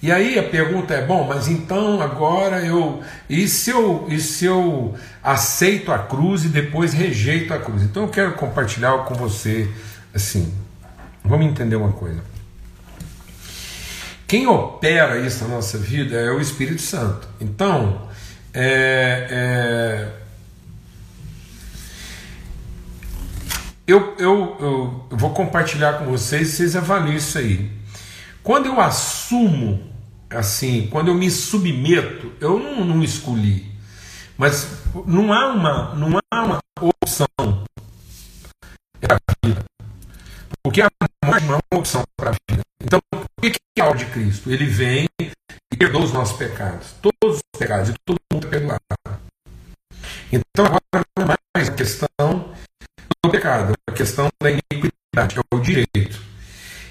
[0.01, 3.01] E aí a pergunta é: bom, mas então agora eu.
[3.29, 7.81] E se eu, e se eu aceito a cruz e depois rejeito a cruz?
[7.83, 9.69] Então eu quero compartilhar com você
[10.13, 10.53] assim.
[11.23, 12.21] Vamos entender uma coisa.
[14.27, 17.27] Quem opera isso na nossa vida é o Espírito Santo.
[17.39, 18.09] Então,
[18.53, 20.09] é, é,
[23.87, 24.57] eu, eu,
[25.11, 27.71] eu vou compartilhar com vocês, vocês avaliem isso aí.
[28.45, 29.91] Quando eu assumo
[30.29, 33.71] assim, quando eu me submeto, eu não, não escolhi,
[34.37, 37.25] mas não há uma, não há uma opção
[39.01, 39.63] para a vida,
[40.61, 40.87] porque a
[41.25, 42.61] morte não é uma opção para a vida.
[42.83, 44.51] Então, o que é a de Cristo?
[44.51, 48.79] Ele vem e perdoa os nossos pecados, todos os pecados, e todo mundo é perdoado.
[50.31, 52.53] Então, agora não é mais a questão
[53.25, 56.34] o pecado, a questão da iniquidade, é o direito.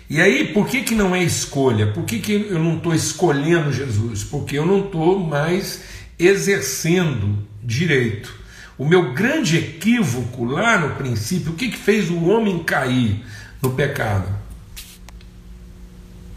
[0.08, 1.86] E aí, por que, que não é escolha?
[1.86, 4.22] Por que, que eu não estou escolhendo Jesus?
[4.22, 5.82] Porque eu não estou mais
[6.18, 8.34] exercendo direito.
[8.76, 13.24] O meu grande equívoco lá no princípio, o que, que fez o homem cair
[13.62, 14.28] no pecado?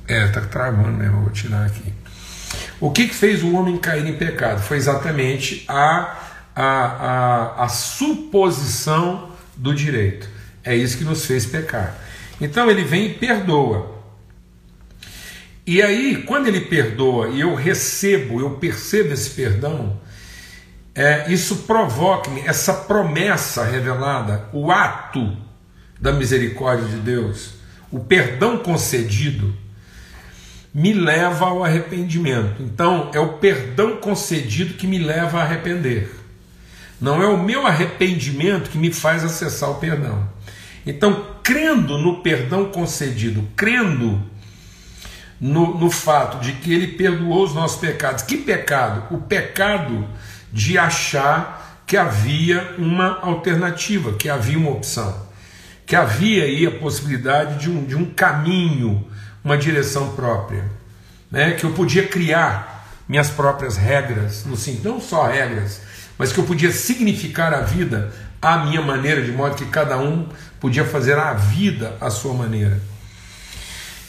[0.08, 1.94] É, tá travando mesmo, vou tirar aqui.
[2.80, 4.62] O que, que fez o homem cair em pecado?
[4.62, 6.18] Foi exatamente a,
[6.56, 10.30] a, a, a suposição do direito.
[10.64, 12.07] É isso que nos fez pecar.
[12.40, 13.98] Então ele vem e perdoa.
[15.66, 20.00] E aí, quando ele perdoa e eu recebo, eu percebo esse perdão,
[20.96, 25.36] é, isso provoca-me essa promessa revelada, o ato
[26.00, 27.56] da misericórdia de Deus,
[27.92, 29.54] o perdão concedido,
[30.74, 32.62] me leva ao arrependimento.
[32.62, 36.10] Então, é o perdão concedido que me leva a arrepender.
[37.02, 40.30] Não é o meu arrependimento que me faz acessar o perdão.
[40.88, 44.24] Então, crendo no perdão concedido, crendo
[45.40, 48.24] no, no fato de que ele perdoou os nossos pecados.
[48.24, 49.14] Que pecado?
[49.14, 50.08] O pecado
[50.52, 55.28] de achar que havia uma alternativa, que havia uma opção,
[55.86, 59.06] que havia aí a possibilidade de um, de um caminho,
[59.44, 60.64] uma direção própria,
[61.30, 61.52] né?
[61.52, 65.82] que eu podia criar minhas próprias regras, no sentido, não só regras,
[66.18, 70.28] mas que eu podia significar a vida à minha maneira, de modo que cada um
[70.60, 72.80] podia fazer a vida à sua maneira.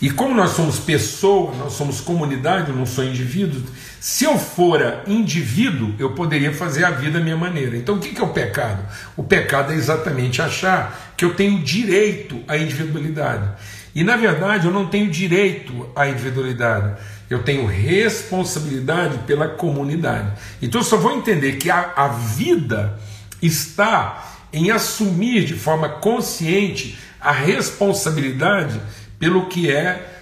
[0.01, 3.61] E como nós somos pessoas, nós somos comunidade, eu não sou indivíduo,
[3.99, 7.77] se eu fora indivíduo, eu poderia fazer a vida à minha maneira.
[7.77, 8.81] Então o que é o pecado?
[9.17, 13.49] O pecado é exatamente achar que eu tenho direito à individualidade.
[13.93, 16.95] E na verdade eu não tenho direito à individualidade,
[17.29, 20.31] eu tenho responsabilidade pela comunidade.
[20.63, 22.97] Então eu só vou entender que a, a vida
[23.41, 28.81] está em assumir de forma consciente a responsabilidade
[29.19, 30.15] pelo que é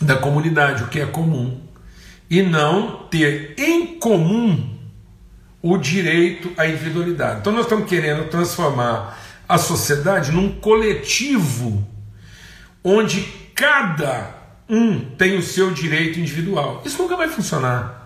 [0.00, 1.60] da comunidade, o que é comum,
[2.28, 4.78] e não ter em comum
[5.62, 7.40] o direito à individualidade.
[7.40, 11.86] Então nós estamos querendo transformar a sociedade num coletivo
[12.82, 13.22] onde
[13.54, 14.34] cada
[14.68, 16.82] um tem o seu direito individual.
[16.84, 18.03] Isso nunca vai funcionar.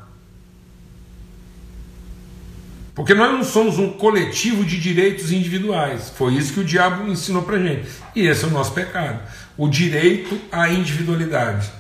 [2.98, 6.12] Porque nós não somos um coletivo de direitos individuais.
[6.16, 7.88] Foi isso que o diabo ensinou para gente.
[8.12, 9.20] E esse é o nosso pecado.
[9.56, 11.70] O direito à individualidade.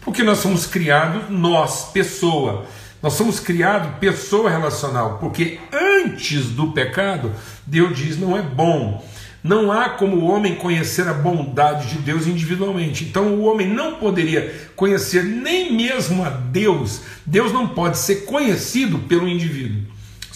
[0.00, 2.66] Porque nós somos criados, nós, pessoa.
[3.00, 5.18] Nós somos criados pessoa relacional.
[5.18, 7.30] Porque antes do pecado,
[7.64, 9.08] Deus diz: não é bom.
[9.44, 13.04] Não há como o homem conhecer a bondade de Deus individualmente.
[13.04, 17.02] Então o homem não poderia conhecer nem mesmo a Deus.
[17.24, 19.93] Deus não pode ser conhecido pelo indivíduo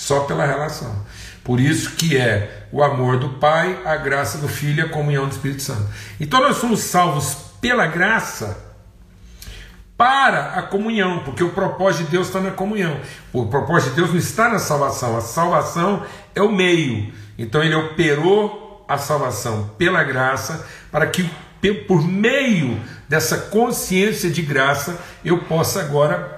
[0.09, 1.05] só pela relação.
[1.45, 5.27] Por isso que é o amor do Pai, a graça do Filho e a comunhão
[5.27, 5.87] do Espírito Santo.
[6.19, 8.65] Então nós somos salvos pela graça
[9.99, 12.99] para a comunhão, porque o propósito de Deus está na comunhão.
[13.33, 16.03] O propósito de Deus não está na salvação, a salvação
[16.35, 17.13] é o meio.
[17.37, 21.29] Então ele operou a salvação pela graça para que
[21.87, 26.38] por meio dessa consciência de graça eu possa agora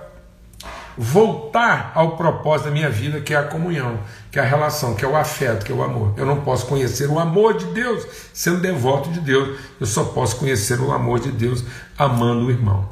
[1.03, 5.03] voltar ao propósito da minha vida, que é a comunhão, que é a relação, que
[5.03, 6.13] é o afeto, que é o amor.
[6.15, 10.37] Eu não posso conhecer o amor de Deus sendo devoto de Deus, eu só posso
[10.37, 11.65] conhecer o amor de Deus
[11.97, 12.87] amando o irmão.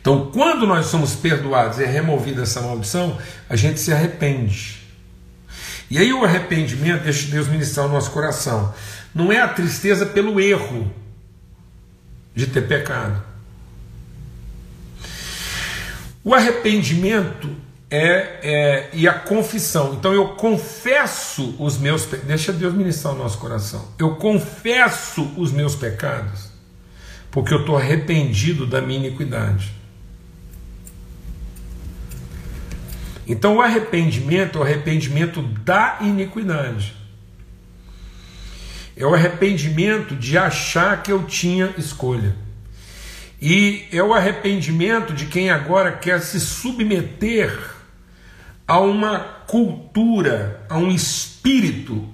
[0.00, 3.18] Então, quando nós somos perdoados e é removida essa maldição,
[3.50, 4.80] a gente se arrepende.
[5.90, 8.72] E aí o arrependimento deixa Deus ministrar o nosso coração.
[9.12, 10.92] Não é a tristeza pelo erro
[12.36, 13.33] de ter pecado
[16.24, 17.54] o arrependimento
[17.90, 19.94] é, é, e a confissão.
[19.94, 22.26] Então eu confesso os meus pecados.
[22.26, 23.86] Deixa Deus ministrar o nosso coração.
[23.98, 26.50] Eu confesso os meus pecados,
[27.30, 29.72] porque eu estou arrependido da minha iniquidade.
[33.26, 36.94] Então o arrependimento é o arrependimento da iniquidade.
[38.96, 42.43] É o arrependimento de achar que eu tinha escolha.
[43.46, 47.54] E é o arrependimento de quem agora quer se submeter
[48.66, 52.08] a uma cultura, a um espírito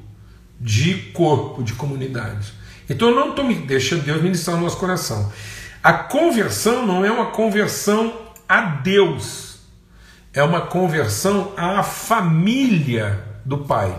[0.60, 2.52] de corpo, de comunidade.
[2.88, 5.32] Então eu não estou me deixa Deus ministrar no nosso coração.
[5.80, 8.12] A conversão não é uma conversão
[8.48, 9.60] a Deus,
[10.34, 13.96] é uma conversão à família do Pai.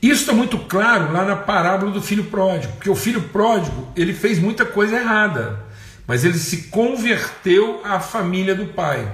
[0.00, 4.12] Isso está muito claro lá na parábola do filho pródigo, porque o filho pródigo ele
[4.12, 5.64] fez muita coisa errada,
[6.06, 9.10] mas ele se converteu à família do pai.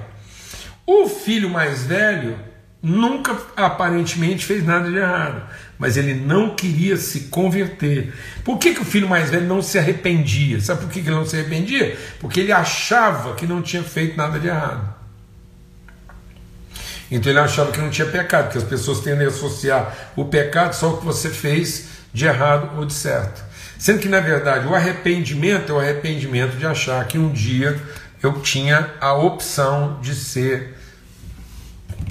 [0.85, 2.37] O filho mais velho
[2.85, 5.41] nunca aparentemente fez nada de errado,
[5.79, 8.13] mas ele não queria se converter.
[8.43, 10.61] Por que, que o filho mais velho não se arrependia?
[10.61, 11.97] Sabe por que, que ele não se arrependia?
[12.19, 14.94] Porque ele achava que não tinha feito nada de errado.
[17.11, 20.73] Então ele achava que não tinha pecado, porque as pessoas tendem a associar o pecado
[20.73, 23.43] só o que você fez de errado ou de certo.
[23.77, 27.79] Sendo que, na verdade, o arrependimento é o arrependimento de achar que um dia
[28.23, 30.75] eu tinha a opção de ser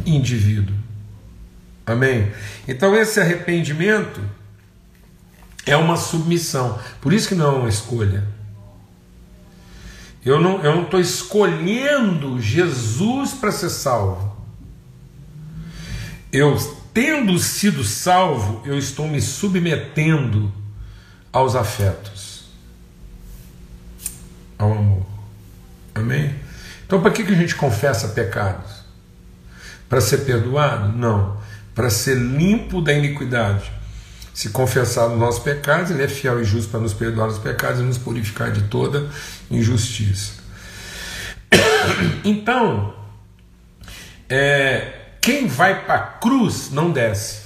[0.06, 0.76] indivíduo.
[1.86, 2.32] Amém?
[2.68, 4.20] Então, esse arrependimento
[5.66, 6.78] é uma submissão.
[7.00, 8.24] Por isso que não é uma escolha.
[10.24, 14.33] Eu não estou escolhendo Jesus para ser salvo.
[16.34, 16.56] Eu,
[16.92, 20.52] tendo sido salvo, eu estou me submetendo
[21.32, 22.46] aos afetos,
[24.58, 25.06] ao amor.
[25.94, 26.34] Amém?
[26.84, 28.82] Então, para que, que a gente confessa pecados?
[29.88, 30.88] Para ser perdoado?
[30.98, 31.40] Não.
[31.72, 33.70] Para ser limpo da iniquidade.
[34.34, 37.78] Se confessar os nossos pecados, Ele é fiel e justo para nos perdoar os pecados
[37.80, 39.08] e nos purificar de toda
[39.48, 40.42] injustiça.
[42.24, 42.92] Então,
[44.28, 47.44] é, quem vai para a cruz não desce.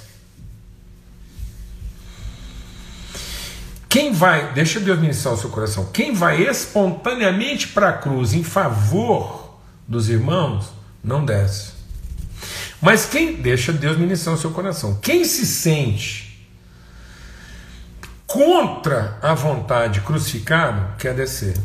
[3.87, 8.43] Quem vai, deixa Deus ministrar o seu coração, quem vai espontaneamente para a cruz em
[8.43, 9.57] favor
[9.87, 10.69] dos irmãos,
[11.01, 11.71] não desce.
[12.81, 16.49] Mas quem, deixa Deus ministrar o seu coração, quem se sente
[18.27, 21.57] contra a vontade crucificado, quer descer.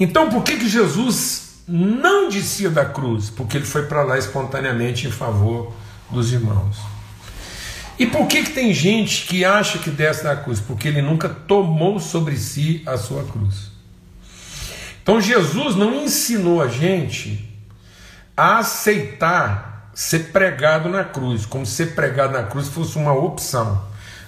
[0.00, 3.30] Então por que, que Jesus não descia da cruz?
[3.30, 5.72] Porque ele foi para lá espontaneamente em favor
[6.10, 6.78] dos irmãos.
[7.98, 10.58] E por que, que tem gente que acha que desce da cruz?
[10.60, 13.70] Porque ele nunca tomou sobre si a sua cruz.
[15.02, 17.48] Então Jesus não ensinou a gente
[18.36, 23.84] a aceitar ser pregado na cruz, como se ser pregado na cruz fosse uma opção.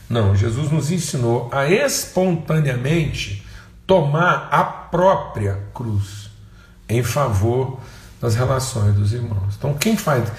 [0.09, 3.45] Não, Jesus nos ensinou a espontaneamente
[3.87, 6.25] tomar a própria cruz
[6.89, 7.81] em favor
[8.21, 9.55] das relações dos irmãos.
[9.57, 10.31] Então, quem faz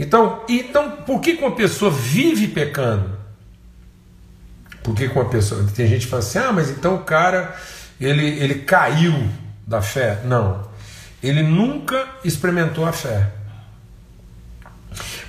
[0.00, 3.18] então, então por que uma pessoa vive pecando?
[4.82, 5.62] Por que uma pessoa.
[5.76, 7.54] Tem gente que fala assim, ah, mas então o cara
[8.00, 9.28] ele, ele caiu
[9.66, 10.22] da fé.
[10.24, 10.66] Não.
[11.22, 13.30] Ele nunca experimentou a fé.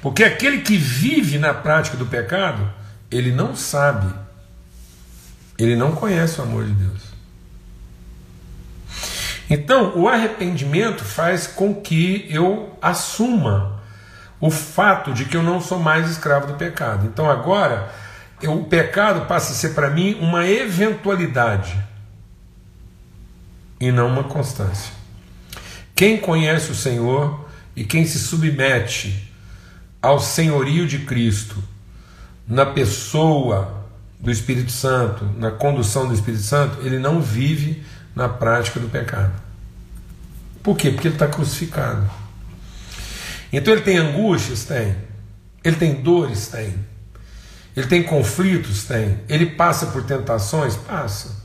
[0.01, 2.73] Porque aquele que vive na prática do pecado,
[3.11, 4.11] ele não sabe,
[5.57, 7.10] ele não conhece o amor de Deus.
[9.53, 13.81] Então, o arrependimento faz com que eu assuma
[14.39, 17.05] o fato de que eu não sou mais escravo do pecado.
[17.05, 17.93] Então agora,
[18.41, 21.77] eu, o pecado passa a ser para mim uma eventualidade
[23.77, 24.93] e não uma constância.
[25.93, 27.45] Quem conhece o Senhor
[27.75, 29.33] e quem se submete
[30.01, 31.61] ao senhorio de Cristo,
[32.47, 33.85] na pessoa
[34.17, 37.83] do Espírito Santo, na condução do Espírito Santo, ele não vive
[38.15, 39.33] na prática do pecado.
[40.61, 40.91] Por quê?
[40.91, 42.09] Porque ele está crucificado.
[43.51, 44.63] Então ele tem angústias?
[44.65, 44.95] Tem.
[45.63, 46.47] Ele tem dores?
[46.47, 46.73] Tem.
[47.75, 48.85] Ele tem conflitos?
[48.85, 49.19] Tem.
[49.27, 50.75] Ele passa por tentações?
[50.75, 51.41] Passa.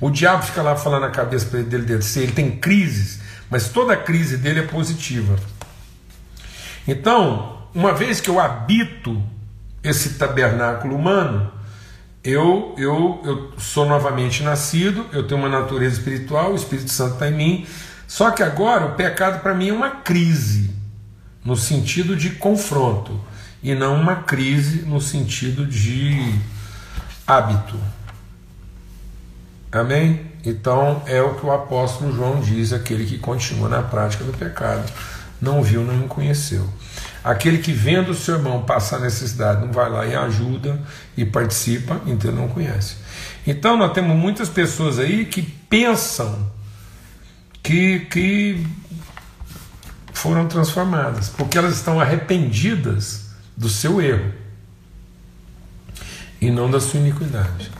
[0.00, 2.24] O diabo fica lá falando na cabeça dele descer.
[2.24, 5.36] Ele tem crises, mas toda crise dele é positiva.
[6.86, 9.22] Então, uma vez que eu habito
[9.82, 11.50] esse tabernáculo humano,
[12.24, 17.28] eu, eu, eu sou novamente nascido, eu tenho uma natureza espiritual, o Espírito Santo está
[17.28, 17.66] em mim.
[18.08, 20.70] Só que agora o pecado para mim é uma crise
[21.44, 23.20] no sentido de confronto
[23.62, 26.34] e não uma crise no sentido de
[27.26, 27.78] hábito.
[29.70, 30.32] Amém?
[30.46, 34.90] Então é o que o apóstolo João diz: aquele que continua na prática do pecado,
[35.42, 36.66] não viu, não conheceu.
[37.22, 40.78] Aquele que vendo o seu irmão passar necessidade, não vai lá e ajuda
[41.16, 42.96] e participa, então não conhece.
[43.46, 46.50] Então nós temos muitas pessoas aí que pensam
[47.62, 48.66] que, que
[50.12, 54.32] foram transformadas, porque elas estão arrependidas do seu erro
[56.40, 57.70] e não da sua iniquidade.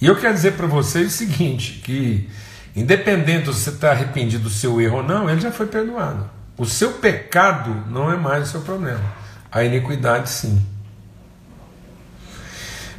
[0.00, 2.28] E eu quero dizer para vocês o seguinte: que
[2.76, 6.28] independente de você estar arrependido do seu erro ou não, ele já foi perdoado.
[6.56, 9.02] O seu pecado não é mais o seu problema,
[9.50, 10.73] a iniquidade sim.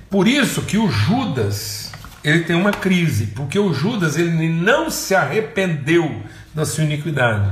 [0.10, 1.92] Por isso que o Judas
[2.24, 6.24] ele tem uma crise, porque o Judas ele não se arrependeu
[6.56, 7.52] da sua iniquidade.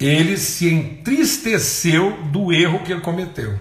[0.00, 3.58] Ele se entristeceu do erro que ele cometeu.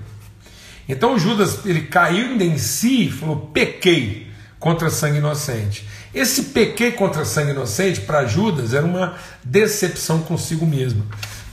[0.88, 4.28] Então Judas ele caiu em si e falou: pequei
[4.60, 5.86] contra sangue inocente.
[6.14, 11.06] Esse pequei contra sangue inocente para Judas era uma decepção consigo mesmo,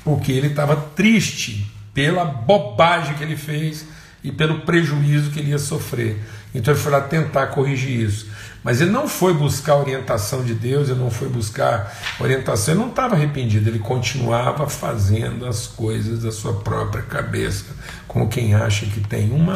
[0.04, 3.86] porque ele estava triste pela bobagem que ele fez
[4.24, 6.18] e pelo prejuízo que ele ia sofrer.
[6.54, 8.26] Então ele foi lá tentar corrigir isso.
[8.62, 12.88] Mas ele não foi buscar orientação de Deus, ele não foi buscar orientação, ele não
[12.88, 17.66] estava arrependido, ele continuava fazendo as coisas da sua própria cabeça,
[18.08, 19.54] como quem acha que tem uma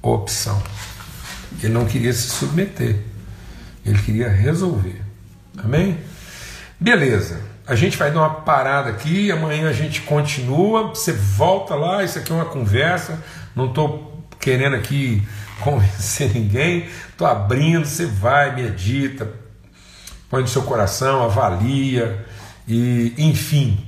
[0.00, 0.62] opção.
[1.60, 3.00] Ele não queria se submeter,
[3.84, 5.02] ele queria resolver.
[5.58, 5.98] Amém?
[6.78, 12.04] Beleza, a gente vai dar uma parada aqui, amanhã a gente continua, você volta lá,
[12.04, 13.18] isso aqui é uma conversa,
[13.54, 15.22] não estou querendo aqui
[15.60, 19.28] convencer ninguém, estou abrindo, você vai, medita,
[20.28, 22.24] põe no seu coração, avalia,
[22.66, 23.86] e enfim.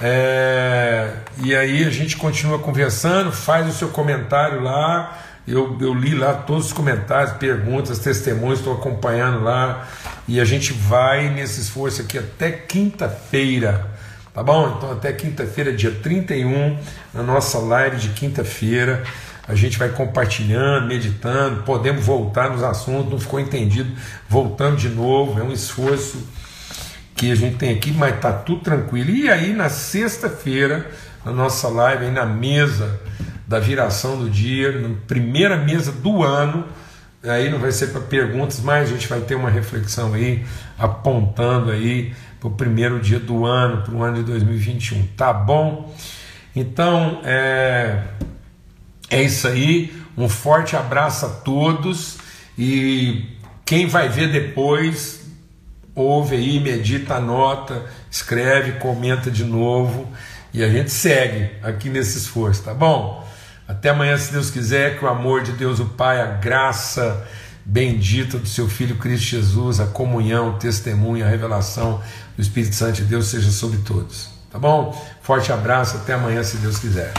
[0.00, 5.18] É, e aí a gente continua conversando, faz o seu comentário lá.
[5.46, 9.86] Eu, eu li lá todos os comentários, perguntas, testemunhos, estou acompanhando lá.
[10.26, 13.95] E a gente vai nesse esforço aqui até quinta-feira.
[14.36, 14.74] Tá bom?
[14.76, 16.76] Então, até quinta-feira, dia 31,
[17.14, 19.02] na nossa live de quinta-feira.
[19.48, 23.90] A gente vai compartilhando, meditando, podemos voltar nos assuntos, não ficou entendido,
[24.28, 26.18] voltando de novo, é um esforço
[27.14, 29.08] que a gente tem aqui, mas está tudo tranquilo.
[29.08, 30.86] E aí, na sexta-feira,
[31.24, 33.00] na nossa live, aí na mesa
[33.46, 36.66] da viração do dia, na primeira mesa do ano,
[37.24, 40.44] aí não vai ser para perguntas, mas a gente vai ter uma reflexão aí,
[40.78, 42.12] apontando aí
[42.46, 45.94] o primeiro dia do ano, para o ano de 2021, tá bom?
[46.54, 48.02] Então, é,
[49.10, 52.18] é isso aí, um forte abraço a todos
[52.56, 55.28] e quem vai ver depois,
[55.94, 60.08] ouve aí, medita, anota, escreve, comenta de novo
[60.54, 63.26] e a gente segue aqui nesse esforço, tá bom?
[63.68, 67.26] Até amanhã, se Deus quiser, que o amor de Deus, o Pai, a graça
[67.66, 72.00] bendita do seu Filho Cristo Jesus, a comunhão, o testemunho, a revelação
[72.36, 74.94] do Espírito Santo de Deus seja sobre todos, tá bom?
[75.20, 77.12] Forte abraço, até amanhã, se Deus quiser.